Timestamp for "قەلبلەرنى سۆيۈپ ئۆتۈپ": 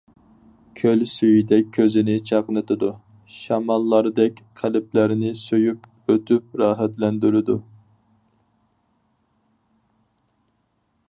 4.61-6.59